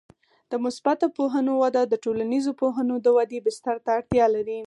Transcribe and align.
د 0.51 0.53
مثبته 0.65 1.07
پوهنو 1.17 1.51
وده 1.63 1.81
د 1.87 1.93
ټولنیزو 2.03 2.51
پوهنو 2.61 2.95
د 3.01 3.07
ودې 3.17 3.39
بستر 3.45 3.75
ته 3.85 3.89
اړتیا 3.97 4.25
لري. 4.35 4.59